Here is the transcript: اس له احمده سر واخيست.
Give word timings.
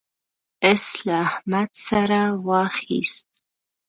اس 0.69 0.85
له 1.07 1.15
احمده 1.25 1.77
سر 1.85 2.11
واخيست. 2.47 3.27